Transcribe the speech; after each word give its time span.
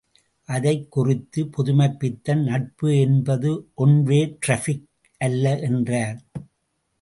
அதைக் 0.49 0.91
குறித்து 0.91 1.49
புதுமைப்பித்தன் 1.57 2.41
நட்பு 2.43 2.99
என்பது 2.99 3.51
ஒன்வே 3.77 4.21
ட்ராபிக் 4.39 4.83
அல்ல! 5.21 5.59
என்றார். 5.59 6.19